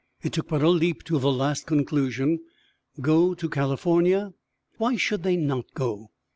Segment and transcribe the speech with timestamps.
[0.23, 2.39] It took but a leap to the last conclusion.
[3.01, 4.33] Go to California?
[4.79, 6.09] Why should they not go?